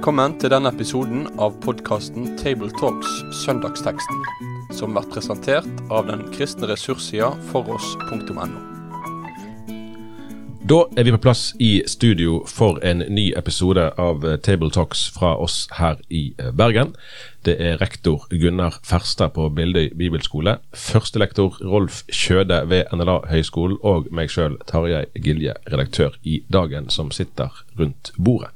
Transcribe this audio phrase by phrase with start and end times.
[0.00, 4.22] Velkommen til denne episoden av podkasten Tabletalks Søndagsteksten,
[4.72, 8.46] som blir presentert av den kristne ressurssida foross.no.
[10.72, 15.66] Da er vi på plass i studio for en ny episode av Tabletalks fra oss
[15.76, 16.96] her i Bergen.
[17.44, 24.10] Det er rektor Gunnar Ferstad på Bildøy bibelskole, førstelektor Rolf Kjøde ved NLA høgskolen og
[24.12, 28.52] meg sjøl, Tarjei Gilje, redaktør i Dagen, som sitter rundt bordet.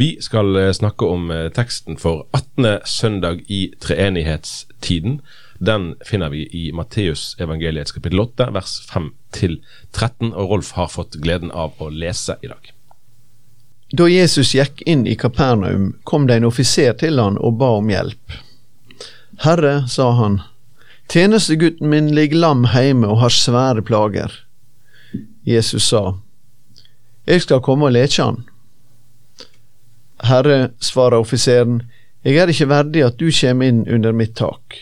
[0.00, 2.86] Vi skal snakke om teksten for 18.
[2.88, 5.20] søndag i treenighetstiden.
[5.60, 9.60] Den finner vi i Matteus evangeliets kapittel 8, vers 5 til
[9.92, 12.75] 13, og Rolf har fått gleden av å lese i dag.
[13.92, 17.90] Da Jesus gikk inn i Kapernaum, kom det en offiser til han og ba om
[17.90, 18.38] hjelp.
[19.44, 20.40] Herre, sa han,
[21.12, 24.32] tjenestegutten min ligger lam heime og har svære plager.
[25.46, 26.16] Jesus sa,
[27.26, 28.42] Jeg skal komme og leke han.
[30.26, 31.84] Herre, svarer offiseren,
[32.24, 34.74] jeg er ikke verdig at du kommer inn under mitt tak.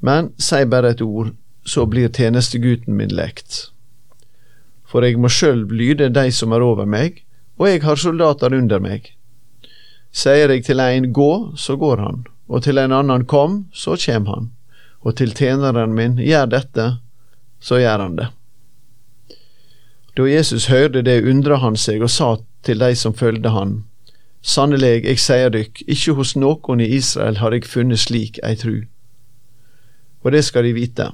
[0.00, 1.34] Men si bare et ord,
[1.66, 3.72] så blir tjenestegutten min lekt.
[4.86, 7.25] For jeg må sjøl lyde de som er over meg,
[7.56, 9.12] og jeg har soldater under meg.
[10.12, 14.28] Sier jeg til en gå, så går han, og til en annen kom, så kjem
[14.30, 14.50] han,
[15.00, 16.86] og til tjeneren min gjør dette,
[17.60, 18.28] så gjør han det.
[20.16, 23.82] Da Jesus hørte det, undra han seg og sa til de som følgde han,
[24.46, 28.84] Sannelig, jeg sier dykk, ikke hos noen i Israel har jeg funnet slik ei tru.
[30.22, 31.08] Og det skal de vite.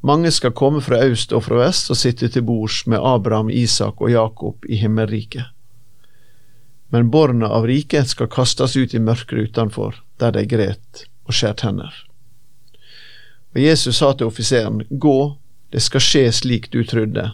[0.00, 4.00] Mange skal komme fra øst og fra vest og sitte til bords med Abraham, Isak
[4.00, 5.52] og Jakob i himmelriket.
[6.88, 11.58] Men borna av riket skal kastes ut i mørket utenfor, der de gret og skjær
[11.60, 11.92] tenner.
[13.52, 15.36] Og Jesus sa til offiseren, Gå,
[15.72, 17.30] det skal skje slik du trodde.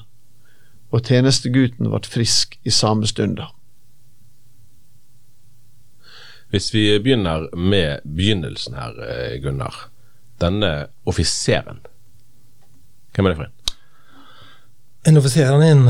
[0.95, 3.51] Og tjenestegutten ble frisk i samme stunda.
[6.51, 8.99] Hvis vi begynner med begynnelsen her,
[9.43, 9.75] Gunnar.
[10.39, 11.81] Denne offiseren,
[13.15, 13.55] hvem er det for en?
[15.05, 15.89] En offiser er en,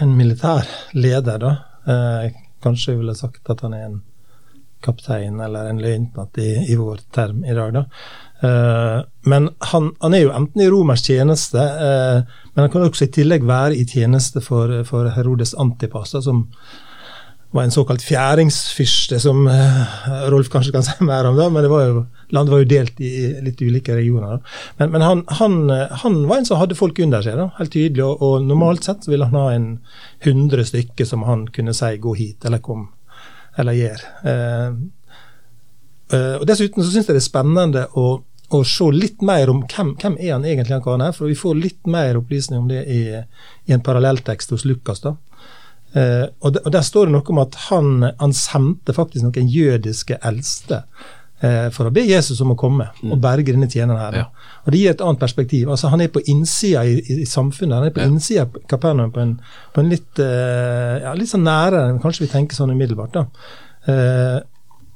[0.00, 1.50] en militær leder, da.
[1.84, 4.02] Eh, kanskje ville sagt at han er en
[4.84, 7.84] kaptein eller en løytnant i, i, vår term i dag, da.
[8.44, 8.98] Eh,
[9.30, 13.12] men han, han, er jo enten i romersk tjeneste, eh, men han kan også i
[13.14, 16.46] tillegg være i tjeneste for, for Herodes Antipas, som
[17.54, 21.36] var en såkalt fjæringsfyrste, som uh, Rolf kanskje kan si mer om.
[21.38, 22.02] da, men var jo,
[22.34, 23.12] Landet var jo delt i
[23.46, 24.40] litt ulike regioner.
[24.80, 25.54] Men, men han, han,
[26.02, 28.02] han, var en som hadde folk under seg, da, helt tydelig.
[28.02, 29.68] Og, og, normalt sett så ville han ha en
[30.26, 32.88] hundre stykker som han kunne si 'gå hit', eller 'kom',
[33.56, 34.02] eller 'gjør'.
[34.26, 34.70] Uh,
[36.10, 38.08] uh, og Dessuten så syns jeg det er spennende å,
[38.50, 41.14] å se litt mer om hvem, hvem er han egentlig, han karen her.
[41.14, 45.06] For vi får litt mer opplysning om det i, i en parallelltekst hos Lukas.
[45.06, 45.14] da.
[45.94, 49.50] Uh, og, de, og, Der står det noe om at han, han sendte faktisk noen
[49.50, 53.12] jødiske eldste uh, for å be Jesus om å komme mm.
[53.14, 54.00] og berge denne tjeneren.
[54.02, 54.16] her.
[54.24, 54.54] Ja.
[54.64, 55.68] Og Det gir et annet perspektiv.
[55.70, 57.76] Altså Han er på innsida i, i, i samfunnet.
[57.78, 58.08] Han er på ja.
[58.10, 59.36] innsida av Kapernaum på en,
[59.74, 63.14] på en litt, uh, ja, litt sånn nærere enn kanskje vi tenker sånn umiddelbart.
[63.14, 63.28] da.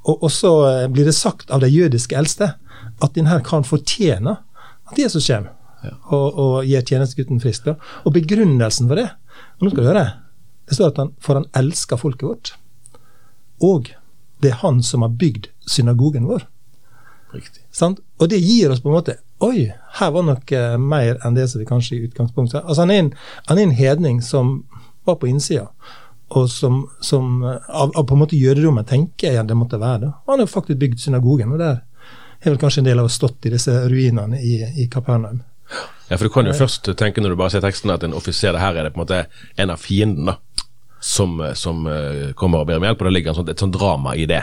[0.09, 0.51] og, så
[0.89, 2.47] blir det sagt av de jødiske eldste
[2.99, 4.39] at denne karen fortjener
[4.89, 5.53] at Jesus kommer
[5.85, 5.93] ja.
[6.09, 7.69] og, og gir tjenestegutten frisk.
[7.69, 7.77] da.
[8.03, 9.11] Og begrunnelsen for det
[9.59, 10.05] og nå skal du høre,
[10.69, 12.53] det står at han, for han elsker folket vårt.
[13.65, 13.89] Og
[14.39, 16.45] det er han som har bygd synagogen vår.
[17.33, 17.63] Riktig.
[17.71, 17.99] Sant?
[18.17, 21.61] Og det gir oss på en måte Oi, her var noe mer enn det som
[21.61, 23.11] vi kanskje i utgangspunktet Altså Han er en,
[23.47, 24.49] han er en hedning som
[25.07, 25.69] var på innsida,
[26.35, 30.01] og som, som av, av, på en måte jøderommet tenker jeg det måtte være.
[30.03, 30.09] det.
[30.27, 31.79] Han har faktisk bygd synagogen, og der
[32.43, 35.39] har vel kanskje en del av oss stått i disse ruinene i, i Kapernaum.
[36.09, 38.57] Ja, for Du kan jo først tenke når du bare ser teksten at en offiser
[38.57, 39.23] her er det på en måte
[39.61, 40.37] en av fiendene
[40.99, 43.01] som, som uh, kommer og ber om hjelp.
[43.01, 44.41] Og det ligger sånt, et sånt drama i det.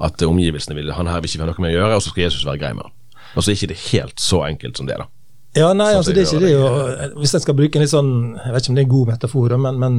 [0.00, 2.12] At uh, omgivelsene vil han her vil ikke ha noe med å gjøre, og så
[2.14, 2.94] skal Jesus være grei med ham.
[3.34, 5.10] Og så er ikke det helt så enkelt som det, da.
[5.58, 8.52] Ja, nei, altså det er ikke det Hvis jeg skal bruke en litt sånn Jeg
[8.54, 9.96] vet ikke om det er en god metafor, men, men,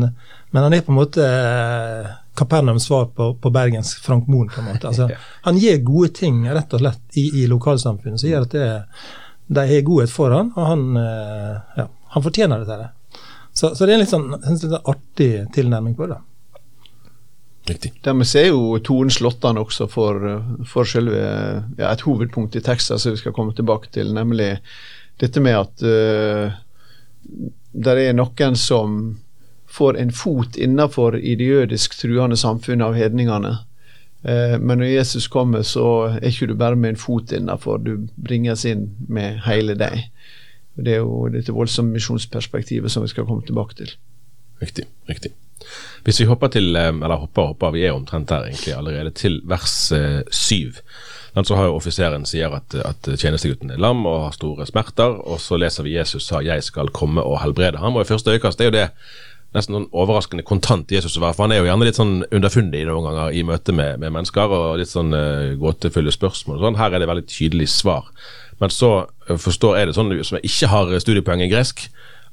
[0.56, 1.26] men han er på en måte
[2.40, 4.48] Kapernaums svar på, på, Bergens Frank Moen.
[4.48, 4.88] på en måte.
[4.88, 5.10] Altså,
[5.48, 8.70] han gir gode ting rett og slett i, i lokalsamfunnet som gjør at det,
[9.52, 10.84] de har godhet for han, og han,
[11.76, 13.18] ja, han fortjener det til det.
[13.52, 16.20] Så, så, det er en litt sånn, en litt artig tilnærming på det.
[17.68, 17.92] Riktig.
[18.04, 20.24] Dermed er jo tonen slått an også for,
[20.68, 21.20] for selve,
[21.78, 24.56] ja, et hovedpunkt i teksten som vi skal komme tilbake til, nemlig
[25.22, 26.56] dette med at uh,
[27.72, 29.02] det er noen som
[29.72, 33.54] får en fot innafor i det jødisk truende samfunnet av hedningene.
[34.22, 35.86] Uh, men når Jesus kommer, så
[36.22, 40.08] er ikke du bare med en fot innafor, du bringes inn med hele deg.
[40.78, 43.96] Det er jo dette voldsomme misjonsperspektivet som vi skal komme tilbake til.
[44.62, 44.86] Riktig.
[45.10, 45.34] riktig.
[46.06, 49.42] Hvis vi hopper til, eh, eller hopper, hopper, vi er omtrent der egentlig allerede, til
[49.46, 50.80] vers eh, syv.
[51.36, 55.16] Den så har jo Offiseren sier at, at tjenestegutten er lam og har store smerter,
[55.24, 57.96] og så leser vi Jesus sa 'jeg skal komme og helbrede ham'.
[57.96, 58.90] og I første øyekast er jo det
[59.56, 62.86] nesten sånn overraskende kontant Jesus å være, for han er jo gjerne litt sånn underfundig
[62.88, 66.80] noen ganger i møte med, med mennesker, og litt sånn uh, gåtefulle spørsmål og sånn.
[66.80, 68.08] Her er det veldig tydelig svar.
[68.64, 71.84] Men så uh, forstår jeg det sånn, som jeg ikke har studiepoeng i gresk,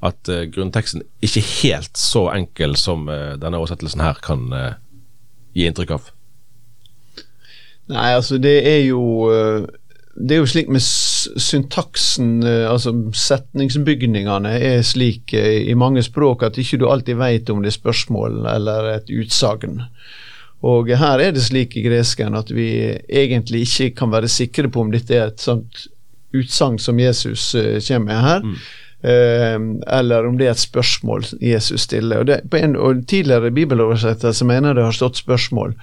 [0.05, 4.71] at uh, grunnteksten ikke er helt så enkel som uh, denne oversettelsen her kan uh,
[5.57, 6.07] gi inntrykk av.
[7.89, 9.01] Nei, altså det er jo
[10.19, 16.81] Det er jo slik med syntaksen, altså setningsbygningene, er slik i mange språk at ikke
[16.81, 19.79] du alltid vet om det er spørsmål eller et utsagn.
[20.67, 22.67] Og her er det slik i gresken at vi
[23.07, 25.85] egentlig ikke kan være sikre på om dette er et sånt
[26.35, 27.53] utsagn som Jesus
[27.87, 28.43] kommer med her.
[28.43, 28.57] Mm.
[29.87, 32.19] Eller om det er et spørsmål Jesus stiller.
[32.19, 35.73] Og, det, på en, og Tidligere bibeloversettelser mener det har stått spørsmål.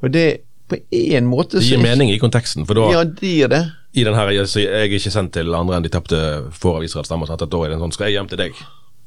[0.00, 0.26] Og det
[0.72, 3.66] på en måte Det gir mening i konteksten, for da Ja, det gir det.
[3.92, 6.20] I den her, jeg, jeg er ikke sendt til andre enn de tapte
[6.56, 7.32] for stammer.
[7.32, 8.62] At da er det en sånn Skal jeg hjem til deg?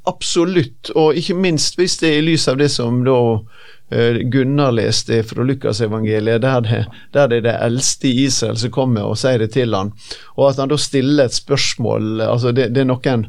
[0.05, 4.75] Absolutt, og ikke minst hvis det er i lys av det som da uh, Gunnar
[4.77, 6.83] leste fra Lukasevangeliet, der, det,
[7.15, 9.95] der det er det eldste i Israel som kommer og sier det til han,
[10.37, 13.25] og at han da stiller et spørsmål altså det, det er noen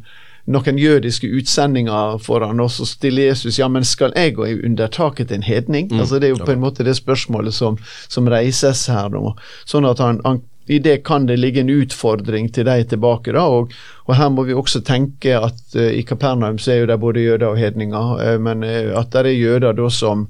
[0.46, 4.92] noen jødiske utsendinger for han, og så stiller Jesus ja, men skal jeg gå under
[4.92, 5.88] taket til en hedning?
[5.90, 6.00] Mm.
[6.04, 9.32] Altså Det er jo på en måte det spørsmålet som, som reises her nå.
[9.66, 13.32] Sånn at han, han i det kan det ligge en utfordring til de tilbake.
[13.32, 13.72] da, og,
[14.06, 17.22] og Her må vi også tenke at uh, i Kapernaum så er jo det både
[17.22, 20.26] jøder og hedninger, uh, men uh, at det er jøder da som,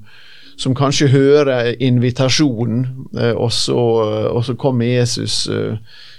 [0.57, 2.85] som kanskje hører invitasjonen,
[3.35, 3.77] og så,
[4.31, 5.49] og, så, kommer Jesus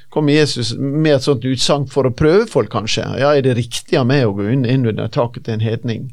[0.08, 3.04] kommer Jesus med et sånt utsagn for å prøve folk, kanskje.
[3.20, 6.08] Ja, er det riktig av meg å gå inn, inn under taket til en hedning?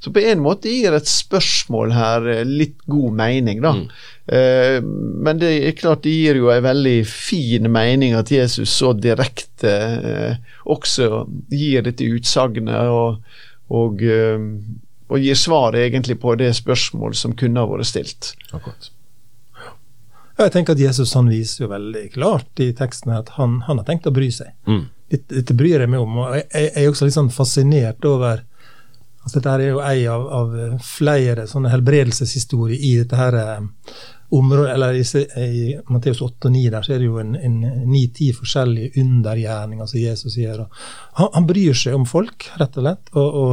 [0.00, 3.74] Så på en måte gir et spørsmål her eh, litt god mening, da.
[3.76, 3.88] Mm.
[4.30, 4.76] Eh,
[5.26, 9.74] men det er klart det gir jo en veldig fin mening at Jesus så direkte
[9.74, 13.20] eh, også gir dette utsagnet, og,
[13.74, 14.38] og, eh,
[15.10, 18.32] og, gir svar egentlig på det spørsmål som kunne ha vært stilt.
[18.54, 18.90] Akkurat.
[20.40, 23.88] Jeg tenker at Jesus han viser jo veldig klart i teksten at han, han har
[23.88, 24.54] tenkt å bry seg.
[24.68, 24.86] Mm.
[25.10, 26.22] Dette, dette, bryr jeg meg om.
[26.22, 28.46] og Jeg, jeg er også litt sånn fascinert over
[29.20, 33.66] altså Dette er jo en av, av flere sånne helbredelseshistorier i dette her eh,
[34.32, 34.70] området.
[34.72, 35.02] eller I,
[35.44, 37.58] i Matteus 8 og 9 der så er det jo en
[37.90, 40.64] ni-ti forskjellige undergjerninger som Jesus gjør.
[41.18, 43.12] Han, han, bryr seg om folk, rett og slett.
[43.12, 43.52] og, og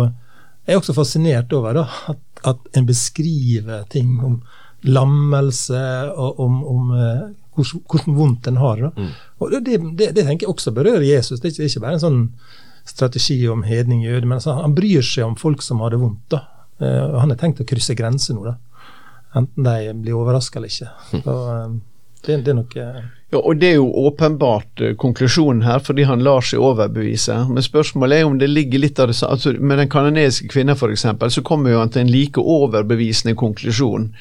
[0.68, 4.42] jeg er også fascinert over da, at, at en beskriver ting om
[4.86, 5.82] lammelse
[6.14, 7.24] og om, om uh,
[7.58, 8.84] hvordan, vondt en har.
[8.94, 9.10] Mm.
[9.42, 11.40] Og det, det, det, tenker jeg også berører Jesus.
[11.40, 12.22] Det er ikke, det er ikke bare en sånn
[12.88, 16.24] strategi om hedning jøde, men altså, han bryr seg om folk som har det vondt.
[16.34, 16.44] da.
[16.82, 18.58] Uh, han har tenkt å krysse grenser nå, da.
[19.40, 20.92] enten de blir overraska eller ikke.
[21.26, 21.38] Så,
[22.26, 22.78] det, det, er nok
[23.30, 27.36] ja, og Det er jo åpenbart uh, konklusjonen her, fordi han lar seg overbevise.
[27.52, 30.78] Men spørsmålet er om det ligger litt av det samme altså, Med den kanadiske kvinnen
[30.78, 34.14] f.eks., så kommer jo han til en like overbevisende konklusjon.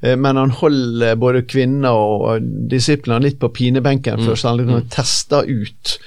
[0.00, 4.28] Uh, men han holder både kvinner og disiplene litt på pinebenken mm.
[4.30, 4.92] først han liksom mm.
[4.96, 5.98] tester ut.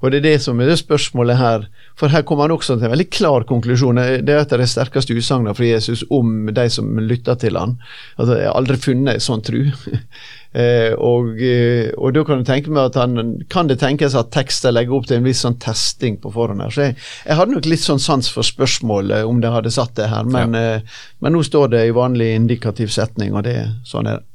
[0.00, 1.68] Og Det er det som er det spørsmålet her.
[1.96, 3.96] For her kommer han også til en veldig klar konklusjon.
[3.96, 7.78] Det er et av de sterkeste utsagnene fra Jesus om de som lytter til han.
[8.18, 9.62] Altså, Jeg har aldri funnet en sånn tru.
[10.56, 14.30] Eh, og, eh, og, da kan du tenke meg at han, kan det tenkes at
[14.32, 16.62] tekster legger opp til en viss sånn testing på forhånd.
[16.64, 16.96] her, så jeg,
[17.26, 20.56] jeg, hadde nok litt sånn sans for spørsmålet om det hadde satt det her, men,
[20.56, 20.78] ja.
[20.78, 24.26] eh, men nå står det i vanlig indikativ setning, og det sånn er det.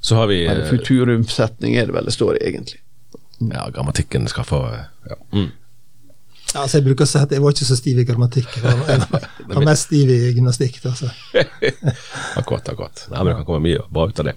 [0.00, 2.80] Så har vi futurumsetning er det vel det står egentlig.
[3.42, 5.18] Ja, grammatikken skal få ja.
[5.36, 5.50] Mm.
[6.54, 8.52] Ja, altså jeg bruker å si at jeg var ikke så stiv i grammatikk.
[8.56, 8.78] Jeg
[9.50, 10.78] var, mest stiv i gymnastikk.
[10.88, 11.10] Altså.
[12.40, 13.02] akkurat, akkurat.
[13.10, 14.36] Nei, men Det kan komme mye bra ut av det.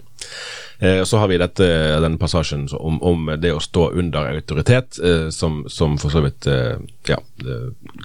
[0.80, 1.66] Eh, så har vi dette,
[2.04, 6.48] den passasjen om, om, det å stå under autoritet, eh, som, som, for så vidt
[6.48, 6.78] eh,
[7.10, 7.20] ja,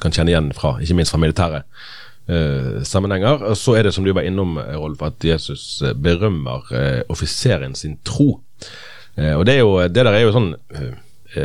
[0.03, 3.47] kan kjenne igjen fra, ikke minst fra militære eh, sammenhenger.
[3.59, 8.35] Så er det som du var innom, Rolf, at Jesus berømmer eh, offiseren sin tro.
[9.15, 10.95] Eh, og det, jo, det der er jo sånn Eh,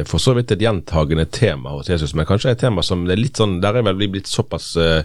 [0.08, 3.24] for så vidt et gjentagende tema hos Jesus, men kanskje et tema som det er
[3.24, 5.02] litt sånn Der er vel vi blitt såpass uh,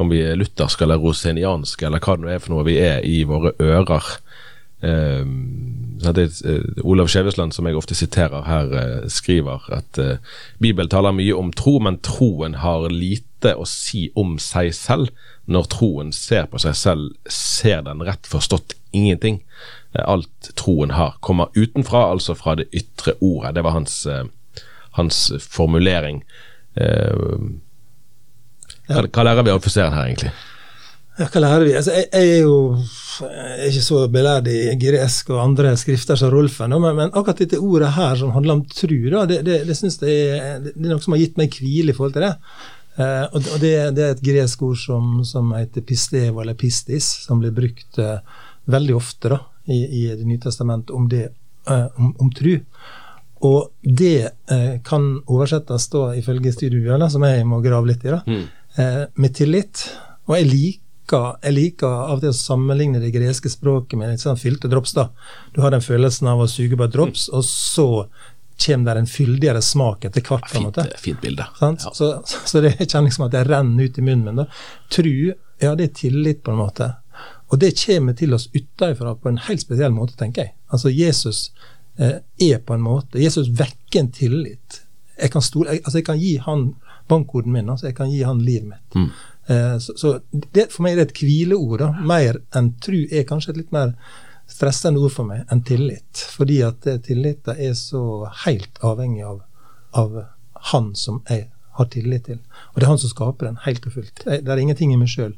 [0.00, 3.04] om vi er lutherske eller rosenianske eller hva det nå er for noe vi er
[3.04, 4.06] i våre ører.
[4.82, 5.24] Uh,
[6.16, 6.26] det,
[6.82, 8.72] Olav Skjevesland, som jeg ofte siterer her,
[9.12, 10.00] skriver at
[10.58, 15.12] Bibelen taler mye om tro, men troen har lite å si om seg selv.
[15.46, 19.38] Når troen ser på seg selv, ser den rett forstått ingenting.
[19.92, 23.54] Eh, alt troen har, kommer utenfra, altså fra det ytre ordet.
[23.56, 24.24] Det var hans, eh,
[24.98, 26.22] hans formulering.
[26.76, 27.28] Eh,
[28.88, 30.32] hva, hva lærer vi av offiseren her, egentlig?
[31.20, 31.72] Ja, hva lærer vi?
[31.76, 32.56] Altså, jeg, jeg, er jo
[33.20, 37.42] jeg er ikke så belærd i gresk og andre skrifter som Rolfen, men, men, akkurat
[37.42, 41.02] dette ordet her som handler om tru, da, det, det, det synes det er noe
[41.04, 42.32] som har gitt meg hvile i forhold til det.
[42.92, 47.40] Uh, og det, det, er et gresk ord som, som, heter pistevo eller pistis, som
[47.40, 48.18] blir brukt uh,
[48.72, 51.28] veldig ofte da, i, i Det nye testamentet om, det,
[51.70, 52.58] uh, om, om tru.
[53.42, 54.30] Og det
[54.86, 59.08] kan oversettes da, ifølge studiebjørnet, som jeg må grave litt i, da, mm.
[59.18, 59.82] med tillit.
[60.28, 60.82] Og jeg liker
[61.42, 64.94] jeg liker av og til å sammenligne det greske språket med litt sånn fylte drops.
[64.96, 65.08] da.
[65.52, 67.34] Du har den følelsen av å suge på et drops, mm.
[67.36, 67.88] og så
[68.62, 70.48] kommer det en fyldigere smak etter hvert.
[70.50, 71.46] Fint, fint bilde.
[71.60, 71.72] Ja.
[71.92, 74.42] Så, så, det kjenner liksom at det renner ut i munnen min.
[74.44, 74.46] da.
[74.92, 76.92] Tru, ja, det er tillit, på en måte.
[77.52, 80.54] Og det kommer til oss utenfra på en helt spesiell måte, tenker jeg.
[80.72, 81.50] Altså, Jesus
[82.00, 84.80] eh, er på en måte Jesus vekker en tillit.
[85.18, 86.70] Jeg kan, stole, jeg, altså, jeg kan gi han
[87.12, 88.96] bankkoden min, altså jeg kan gi han livet mitt.
[88.96, 89.10] Mm.
[89.52, 91.82] Eh, så, så det, for meg er det et hvileord.
[91.82, 93.92] da, Mer enn tru er kanskje et litt mer
[94.48, 96.24] stressende ord for meg enn tillit.
[96.32, 99.42] Fordi at tillit er så helt avhengig av,
[99.92, 100.22] av,
[100.72, 102.40] han som jeg har tillit til.
[102.72, 104.24] Og det er han som skaper den, helt og fullt.
[104.24, 105.32] Det er ingenting i meg sjøl.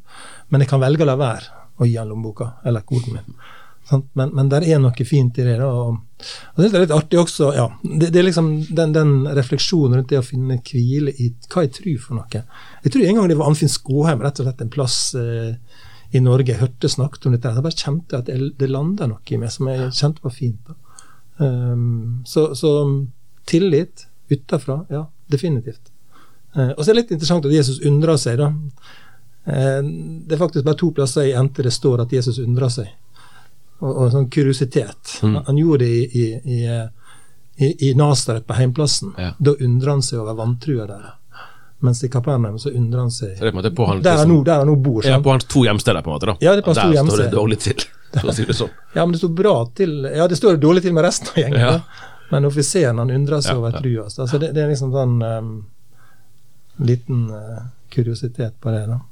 [0.52, 3.36] Men jeg kan velge å la være å gi han lommeboka eller koden min.
[4.16, 5.58] Men, men det er noe fint i det.
[5.60, 5.98] Og,
[6.54, 7.50] og det er litt artig også.
[7.56, 11.66] ja, Det, det er liksom den, den, refleksjonen rundt det å finne hvile i hva
[11.66, 12.44] jeg tror for noe.
[12.84, 15.52] Jeg tror en gang det var Anfinn Skåheim, rett og slett en plass eh,
[16.14, 17.52] i Norge, jeg hørte snakket om dette.
[17.52, 20.74] Jeg bare kjente at det, landa noe i meg som jeg kjente var fint.
[21.42, 22.70] Um, så, så,
[23.50, 25.90] tillit utafra, ja, definitivt.
[26.54, 28.52] Uh, og så er det litt interessant at Jesus undrer seg, da.
[29.44, 29.80] Uh,
[30.24, 32.88] det er faktisk bare to plasser i NT det står at Jesus undra seg
[33.84, 35.18] og, og sånn kuriositet.
[35.22, 35.36] Mm.
[35.46, 36.24] Han gjorde det i,
[36.54, 36.60] i,
[37.56, 39.12] i, i Nasaret, på heimplassen.
[39.18, 39.34] Ja.
[39.38, 41.10] Da undra han seg over vantrua der.
[41.84, 44.62] Mens i Kapernaum så undrer han seg så det er på der, han nå, der
[44.62, 45.04] han nå bor.
[45.04, 46.30] Ja, på hans to hjemsteder, på en måte.
[46.30, 46.36] da.
[46.40, 47.26] Ja, det er på hans to hjemsteder.
[47.26, 47.84] Der står det dårlig til,
[48.14, 48.72] for å si det sånn.
[48.94, 51.60] ja, men det står bra til Ja, det står dårlig til med resten av gjengen.
[51.60, 51.74] Ja.
[52.30, 54.06] Men offiseren han undrer seg ja, over trua.
[54.08, 55.50] Altså, det, det, er liksom sånn um,
[56.88, 58.86] liten uh, kuriositet på det.
[58.88, 59.02] da.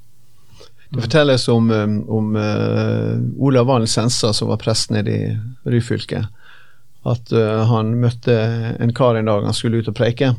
[0.92, 6.26] Det fortelles om, um, om uh, Olav Valen Sensa, som var prest nede i Ryfylke.
[7.08, 8.34] At uh, han møtte
[8.76, 10.34] en kar en dag han skulle ut og preike.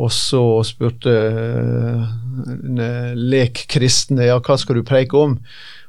[0.00, 2.08] Og så spurte uh,
[2.56, 5.36] en uh, lekkristne ja, hva skal du preike om.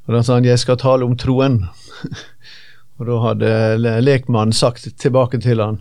[0.04, 1.62] Og da sa han jeg skal tale om troen.
[3.00, 3.56] og da hadde
[4.04, 5.80] lekmannen sagt tilbake til han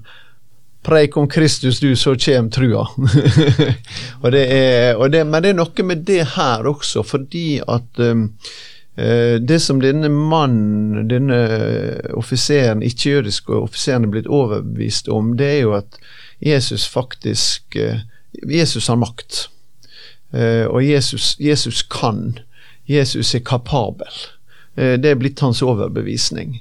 [0.83, 2.87] Preik om Kristus, du, så kjem trua.
[4.23, 8.01] og det er, og det, men det er noe med det her også, fordi at
[8.01, 8.31] um,
[8.97, 11.41] det som denne mannen, denne
[12.17, 16.01] offiseren, ikke-jødiske offiseren er blitt overbevist om, det er jo at
[16.45, 18.01] Jesus faktisk uh,
[18.49, 19.49] Jesus har makt.
[20.71, 22.39] Og Jesus, Jesus, kan.
[22.87, 24.21] Jesus er kapabel.
[24.77, 26.61] Det er blitt hans overbevisning.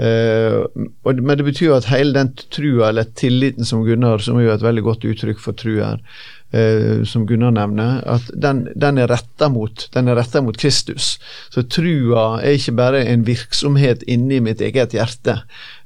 [0.00, 0.64] Uh,
[1.02, 4.54] men det betyr jo at hele den trua, eller tilliten som Gunnar, som er jo
[4.54, 6.00] et veldig godt uttrykk for tru her,
[6.56, 9.88] uh, som Gunnar nevner, at den, den er retta mot,
[10.46, 11.12] mot Kristus.
[11.52, 15.42] Så trua er ikke bare en virksomhet inni mitt eget hjerte,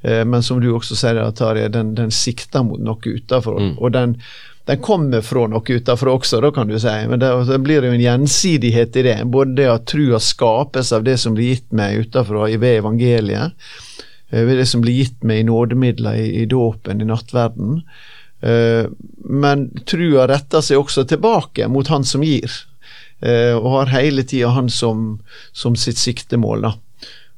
[0.07, 3.59] uh, men som du også sier, Tarjei, den, den sikter mot noe utenfor.
[3.59, 3.77] Mm.
[3.81, 4.19] Og den,
[4.65, 6.95] den kommer fra noe utenfor også, da kan du si.
[7.11, 9.19] Men det, det, blir jo en gjensidighet i det.
[9.29, 13.53] Både det at trua skapes av det som blir gitt meg utenfra ved evangeliet,
[14.35, 17.81] Eh, ved det som blir gitt meg i nådemidler i, i dåpen, i nattverden.
[18.45, 18.91] Uh,
[19.25, 22.53] men trua retter seg også tilbake mot han som gir,
[23.25, 25.23] uh, og har hele tida han som,
[25.57, 26.67] som, sitt siktemål.
[26.67, 26.73] da.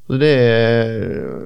[0.07, 0.35] Det,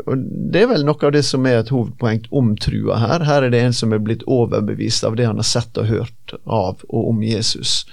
[0.04, 3.24] og det, er vel noe av det som er et hovedpoeng om trua her.
[3.24, 6.34] Her er det en som er blitt overbevist av det han har sett og hørt
[6.44, 7.86] av og om Jesus.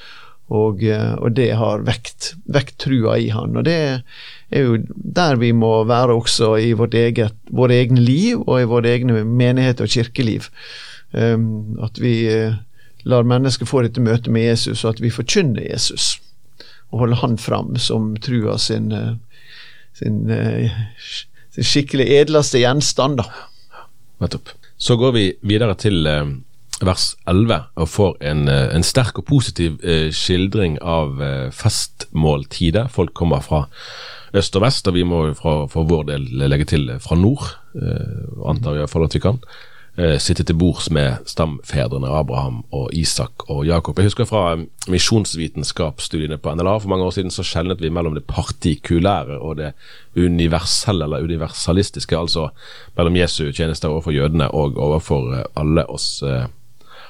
[0.52, 3.56] Og, og det har vekt, vekt trua i han.
[3.56, 4.04] Og det er
[4.50, 8.70] er jo der vi må være også i vårt eget, vårt egne liv og i
[8.70, 10.48] våre egne menighet og kirkeliv.
[11.12, 12.56] Um, at vi uh,
[13.08, 16.18] lar mennesker få dette møtet med Jesus, og at vi forkynner Jesus.
[16.92, 19.16] Og holder han fram som trua sin, uh,
[19.98, 20.82] sin, uh,
[21.56, 23.22] sin skikkelig edleste gjenstand.
[23.22, 23.86] da.
[24.24, 24.54] Nettopp.
[24.78, 26.06] Så går vi videre til
[26.86, 29.80] vers 11 og får en, en sterk og positiv
[30.14, 31.18] skildring av
[31.58, 32.84] festmåltidet.
[32.94, 33.64] Folk kommer fra
[34.36, 37.50] øst og vest, og vi må fra, for vår del legge til fra nord,
[37.80, 39.42] eh, antar jeg iallfall at vi kan.
[39.98, 43.98] Eh, sitte til bords med stamfedrene Abraham og Isak og Jakob.
[43.98, 44.52] Jeg husker fra
[44.94, 49.72] misjonsvitenskapsstudiene på NLA for mange år siden så skjelnet vi mellom det partikulære og det
[50.14, 52.52] universelle eller universalistiske, altså
[52.98, 56.22] mellom Jesu tjenester overfor jødene og overfor eh, alle oss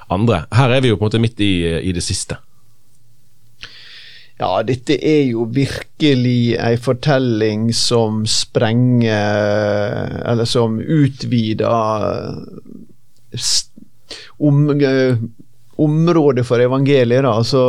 [0.10, 0.46] andre.
[0.56, 2.40] Her er vi jo på en måte midt i, i det siste.
[4.38, 12.38] Ja, dette er jo virkelig ei fortelling som sprenger Eller som utvider
[14.38, 14.62] om,
[15.78, 17.64] området for evangeliet, da, altså,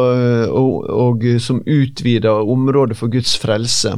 [0.52, 3.96] og, og, som utvider området for Guds frelse.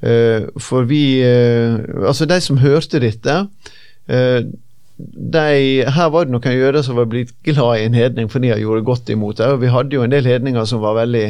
[0.00, 3.36] For vi Altså, de som hørte dette
[5.00, 8.60] de, her var det noen jøder som var blitt glad i en hedning fordi de
[8.60, 9.46] gjorde godt imot det.
[9.46, 11.26] og Vi hadde jo en del hedninger som var veldig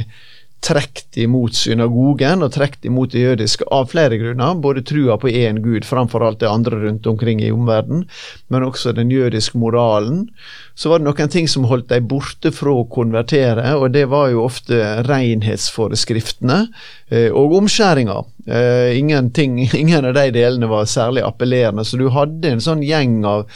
[0.61, 4.59] trukket imot synagogen og trukket imot det jødiske av flere grunner.
[4.61, 8.05] Både trua på én gud framfor alt det andre rundt omkring i omverdenen,
[8.49, 10.29] men også den jødiske moralen.
[10.75, 14.31] Så var det noen ting som holdt dem borte fra å konvertere, og det var
[14.33, 16.61] jo ofte renhetsforeskriftene
[17.09, 18.21] eh, og omskjæringa.
[18.47, 23.23] Eh, ingenting, ingen av de delene var særlig appellerende, så du hadde en sånn gjeng
[23.29, 23.47] av,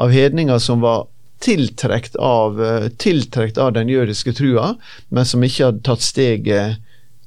[0.00, 1.08] av hedninger som var
[1.44, 4.74] tiltrukket av, eh, tiltrekt av den jødiske trua,
[5.08, 6.82] men som ikke hadde tatt steget,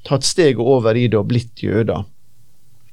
[0.08, 2.06] tatt steget over i det og blitt jøder.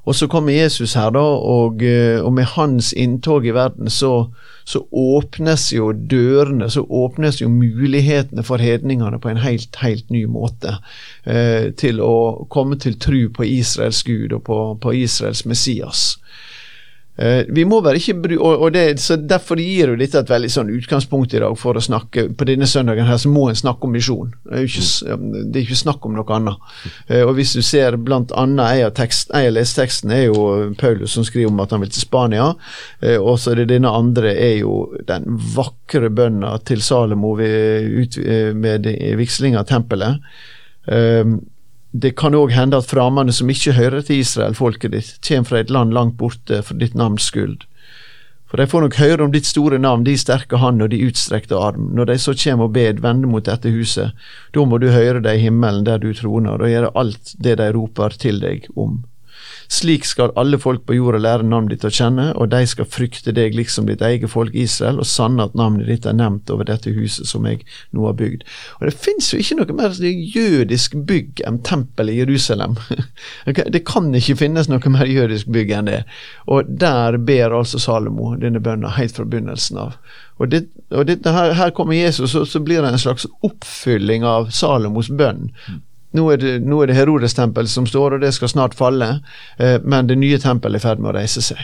[0.05, 4.29] Og så kommer Jesus her, da, og, eh, og med hans inntog i verden så,
[4.69, 10.27] så, åpnes jo dørene, så åpnes jo mulighetene for hedningene på en helt, helt ny
[10.29, 10.77] måte.
[11.25, 16.19] Eh, til å komme til tru på Israels Gud og på, på Israels Messias.
[17.15, 20.31] Uh, vi må bare ikke bry, og, og det, så Derfor gir jo dette et
[20.33, 23.59] veldig sånn utgangspunkt i dag for å snakke På denne søndagen her så må en
[23.59, 24.33] snakke om misjon.
[24.51, 26.75] Det det er ikke snakk om noe annet.
[27.07, 31.15] Uh, og Hvis du ser blant annet en av tekst, av lesteksten er jo Paulus
[31.15, 32.51] som skriver om at han vil til Spania.
[32.99, 34.75] Uh, og så er det denne andre er jo
[35.07, 38.19] den vakre bønna til Salomo ved, ut,
[38.59, 38.91] med
[39.21, 40.19] vigsling av tempelet.
[40.91, 41.39] Uh,
[41.95, 45.61] det kan òg hende at framande som ikke hører til Israel, folket ditt, kommer fra
[45.63, 47.63] et land langt borte for ditt navns skyld.
[48.51, 51.59] For de får nok høre om ditt store navn, de sterke hand og de utstrekte
[51.59, 51.93] arm.
[51.95, 54.11] Når de så kommer og bed, vende mot dette huset,
[54.55, 57.71] da må du høre deg i himmelen der du troner, og gjøre alt det de
[57.75, 59.05] roper til deg om.
[59.73, 63.35] Slik skal alle folk på jorda lære navnet ditt å kjenne, og de skal frykte
[63.37, 66.93] deg liksom ditt eget folk Israel, og sanne at navnet ditt er nevnt over dette
[66.95, 67.63] huset som jeg
[67.97, 68.45] nå har bygd.
[68.81, 72.77] Og Det finnes jo ikke noe mer jødisk bygg enn tempelet i Jerusalem.
[73.75, 76.03] det kan ikke finnes noe mer jødisk bygg enn det.
[76.47, 79.99] Og der ber altså Salomo denne bønna helt fra begynnelsen av.
[80.43, 84.25] Og, det, og det, her, her, kommer Jesus, og så blir det en slags oppfylling
[84.27, 85.53] av Salomos bønn.
[86.15, 89.17] Nå er, det, nå er det Herodes tempel som står, og det skal snart falle,
[89.59, 91.59] eh, men det nye tempelet er i ferd med å reise seg.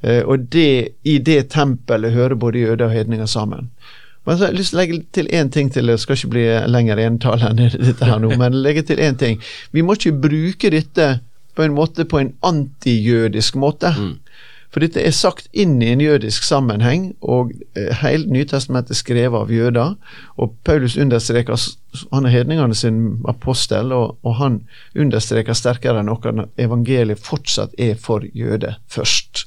[0.00, 3.68] Eh, og det, i det tempelet hører både jøder og hedninger sammen.
[4.24, 6.32] Men så har jeg lyst til å legge til én ting til, det skal ikke
[6.32, 9.40] bli lenger entale enn dette her nå, men legge til én ting.
[9.76, 11.08] Vi må ikke bruke dette
[11.54, 13.92] på en måte på en antijødisk måte.
[13.94, 14.14] Mm.
[14.74, 19.44] For dette er sagt inn i en jødisk sammenheng, og eh, hele Nytestamentet er skrevet
[19.44, 19.92] av jøder.
[20.34, 21.54] Og Paulus understreker
[22.10, 24.56] Han er hedningene sin apostel, og, og han
[24.98, 29.44] understreker sterkere enn noe at evangeliet fortsatt er for jøder først.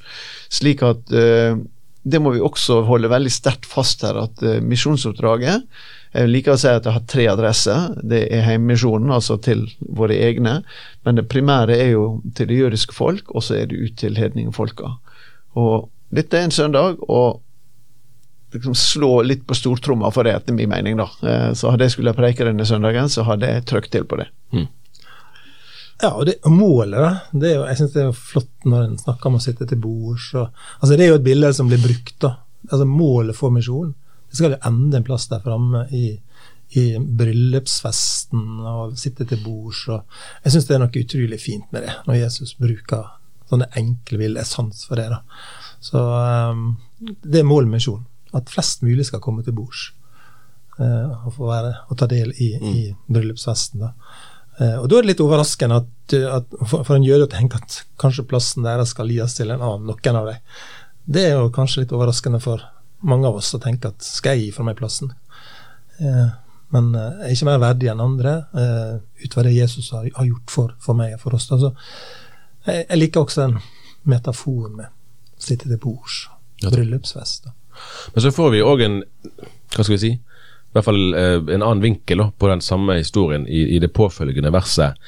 [0.48, 1.60] Slik at uh,
[2.08, 5.68] det må vi også holde veldig sterkt fast her, at uh, misjonsoppdraget
[6.14, 7.92] jeg liker å si at det har tre adresser.
[8.00, 10.62] Det er Heimmisjonen, altså til våre egne.
[11.04, 14.16] Men det primære er jo til det jødiske folk, og så er det ut til
[14.16, 14.94] hedningfolka.
[15.58, 17.42] Og dette er en søndag, og
[18.52, 20.96] liksom slå litt på stortromma for det, etter min mening.
[20.96, 21.08] da.
[21.22, 24.28] Eh, så hadde jeg skulle preike denne søndagen, så hadde jeg trykt til på det.
[24.52, 24.68] Mm.
[25.98, 27.10] Ja, og, det, og målet, da.
[27.32, 29.80] Det er jo, jeg syns det er flott når en snakker om å sitte til
[29.82, 30.30] bords.
[30.38, 32.14] Altså, det er jo et bilde som blir brukt.
[32.22, 32.36] da.
[32.70, 33.96] Altså Målet for misjonen.
[34.28, 36.12] Det skal jo ende en plass der framme i,
[36.76, 39.86] i bryllupsfesten og sitte til bords.
[40.44, 43.17] Jeg syns det er noe utrolig fint med det, når Jesus bruker
[43.48, 44.44] sånne enkle bilder.
[44.44, 45.08] er sans for det.
[45.12, 45.22] da.
[45.80, 46.76] Så um,
[47.22, 48.06] det er målet med misjonen.
[48.36, 49.88] At flest mulig skal komme til bords
[50.80, 52.72] uh, og få være, og ta del i, mm.
[52.72, 53.84] i bryllupsfesten.
[53.84, 53.92] da.
[54.58, 57.60] Uh, og Da er det litt overraskende at, at for, for, en jøde å tenke
[57.60, 60.42] at kanskje plassen deres skal gis til en annen, noen av dem.
[61.08, 62.66] Det er jo kanskje litt overraskende for
[63.06, 65.14] mange av oss å tenke at skal jeg gi fra meg plassen?
[66.02, 66.28] Uh,
[66.74, 70.52] men jeg er ikke mer verdig enn andre ut fra det Jesus har, har gjort
[70.52, 71.46] for, for, meg og for oss.
[71.54, 71.70] Altså,
[72.72, 73.58] jeg, jeg liker også den
[74.08, 76.26] metaforen med å sitte til bords.
[76.64, 77.50] Bryllupsfest.
[78.14, 79.02] Men så får vi òg en
[79.74, 80.10] hva skal vi si,
[80.68, 83.92] i hvert fall eh, en annen vinkel da, på den samme historien i, i det
[83.96, 84.98] påfølgende verset.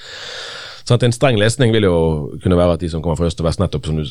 [0.85, 1.96] Sånn at En streng lesning vil jo
[2.42, 4.07] kunne være at de som kommer fra øst og vest, nettopp som du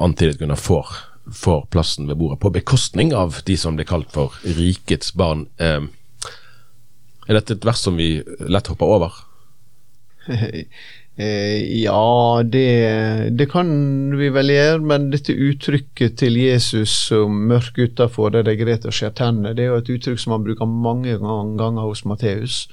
[0.00, 0.94] antydet, kunne får,
[1.42, 5.48] får plassen ved bordet på bekostning av de som blir kalt for rikets barn.
[5.58, 5.82] Eh,
[7.28, 8.14] er dette et vers som vi
[8.46, 9.20] lett hopper over?
[11.16, 13.68] Eh, ja, det, det, kan
[14.16, 18.86] vi vel gjøre, men dette uttrykket til Jesus som mørk utafor der det er greit
[18.88, 22.64] å skjære tennene, det er jo et uttrykk som han bruker mange ganger hos Matteus.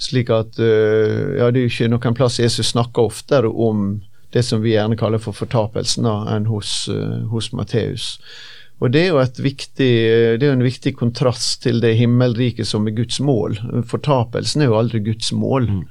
[0.00, 4.00] Slik at eh, ja, det er jo ikke noen plass Jesus snakker oftere om
[4.34, 8.16] det som vi gjerne kaller for fortapelsen, da, enn hos, uh, hos Matteus.
[8.82, 9.92] Og Det er jo viktig,
[10.40, 13.54] det er en viktig kontrast til det himmelriket som er Guds mål.
[13.86, 15.68] Fortapelsen er jo aldri Guds mål.
[15.70, 15.84] Mm.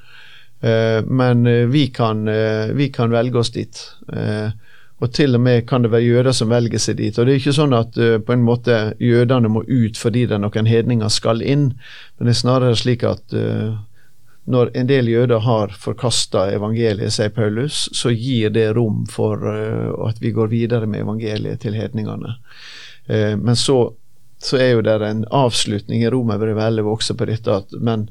[0.63, 3.79] Eh, men eh, vi kan, eh, vi kan, velge oss dit.
[5.03, 7.17] Og til og med kan det være jøder som velger seg dit.
[7.19, 10.43] Og det er ikke sånn at på en måte jødene må ut fordi det er
[10.45, 11.73] noen hedninger skal inn,
[12.15, 13.35] men det er snarere slik at
[14.47, 20.23] når en del jøder har forkasta evangeliet, sier Paulus, så gir det rom for at
[20.23, 22.37] vi går videre med evangeliet til hedningene.
[23.43, 23.91] Men så,
[24.39, 28.07] så er jo det en avslutning i Romerbrevet 11 også på dette at men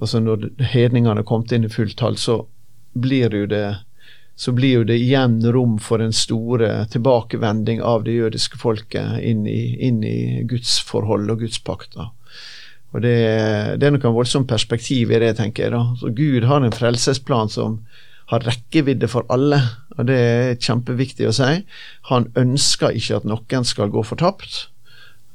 [0.00, 2.44] altså Når hedningene har kommet inn i fullt tall, så
[2.92, 3.66] blir jo det
[4.36, 9.46] så blir jo det igjen rom for en store tilbakevending av det jødiske folket inn
[9.48, 12.10] i, inn i gudsforhold og gudspakta.
[12.92, 13.16] Og det,
[13.80, 15.72] det er noe voldsomt perspektiv i det, tenker jeg.
[15.72, 15.82] da.
[15.96, 17.80] Så Gud har en frelsesplan som
[18.28, 19.62] har rekkevidde for alle,
[19.96, 21.50] og det er kjempeviktig å si.
[22.10, 24.66] Han ønsker ikke at noen skal gå fortapt.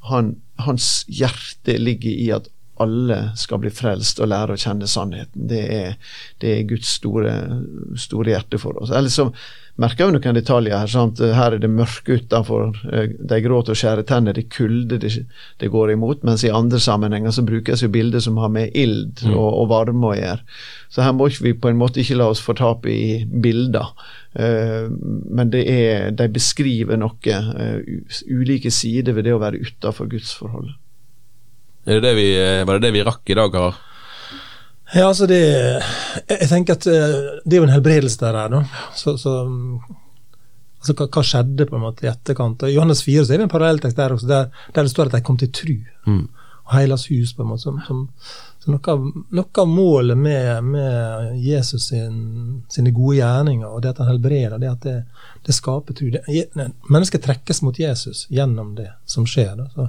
[0.09, 2.49] Han, hans hjerte ligger i at
[2.81, 5.47] alle skal bli frelst og lære å kjenne sannheten.
[5.49, 5.97] Det er,
[6.41, 7.33] det er Guds store,
[7.99, 8.91] store, hjerte for oss.
[8.95, 9.29] Ellers så
[9.81, 10.89] merker vi noen detaljer her.
[10.91, 11.21] Sant?
[11.21, 12.75] Her er det mørke utenfor.
[12.91, 14.35] Eh, de gråter og skjærer tenner.
[14.35, 15.13] Det er kulde det,
[15.61, 16.25] det, går imot.
[16.27, 19.35] Mens i andre sammenhenger så brukes jo bilder som har med ild mm.
[19.35, 20.59] og, og, varme å gjøre.
[20.91, 23.93] Så her må vi på en måte ikke la oss fortape i bilder.
[24.31, 24.87] Uh,
[25.27, 30.80] men det er, de beskriver noe, uh, ulike sider ved det å være utafor gudsforholdet.
[31.85, 32.27] Er det det vi,
[32.67, 33.79] var det det vi rakk i dag, Karar?
[34.91, 35.39] Ja, altså det
[36.27, 38.61] Jeg tenker at eh, det er jo en helbredelse der, her, da.
[38.97, 39.35] Så, så
[40.81, 42.67] altså hva, hva, skjedde på en måte i etterkant?
[42.67, 45.17] I Johannes 4 så er det en parallelltekst der også, der, der, det står at
[45.17, 45.75] de kom til tru.
[46.09, 46.23] Mm.
[46.61, 47.63] Og Heilas hus, på en måte.
[47.63, 48.03] Som, som,
[48.61, 48.97] så noe
[49.33, 52.19] noe av målet med, med Jesus sin,
[52.69, 54.97] sine gode gjerninger, og det at han helbreder, det at det,
[55.47, 56.11] det skaper tru.
[56.91, 59.55] Mennesket trekkes mot Jesus gjennom det som skjer.
[59.57, 59.69] Da.
[59.73, 59.87] Så,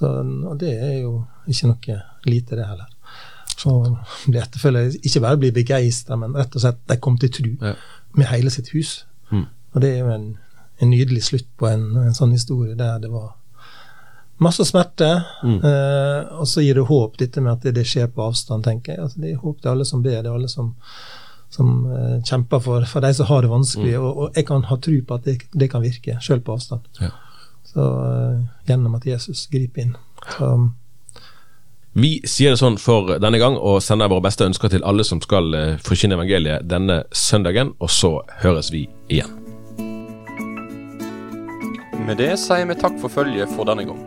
[0.00, 1.10] så, og det er jo
[1.50, 2.88] ikke noe lite, det heller.
[3.60, 3.72] Så
[4.24, 7.74] de etterfølger ikke bare blir begeistra, men rett og slett de kom til tru ja.
[8.16, 9.02] med hele sitt hus.
[9.28, 9.44] Mm.
[9.74, 10.24] Og det er jo en,
[10.80, 13.34] en nydelig slutt på en, en, sånn historie der det var
[14.40, 15.10] masse smerte,
[15.44, 15.58] mm.
[15.68, 18.94] eh, og så gir det håp, dette med at det, det skjer på avstand, tenker
[18.94, 19.02] jeg.
[19.04, 20.70] Altså, det er håp til alle som ber, det er alle som,
[21.52, 23.98] som eh, kjemper for, for de som har det vanskelig.
[23.98, 24.06] Mm.
[24.06, 26.88] Og, og, jeg kan ha tro på at det, det kan virke, sjøl på avstand.
[27.02, 27.12] Ja.
[27.70, 29.96] Så, uh, gjennom at Jesus griper inn.
[30.36, 30.50] Så,
[31.92, 35.22] vi sier det sånn for denne gang, og sender våre beste ønsker til alle som
[35.22, 38.12] skal uh, forkynne evangeliet denne søndagen, og så
[38.44, 39.34] høres vi igjen.
[42.06, 44.00] Med det sier vi takk for følget for denne gang.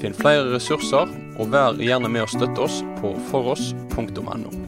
[0.00, 4.65] Finn flere ressurser, og vær gjerne med å støtte oss på foross.no.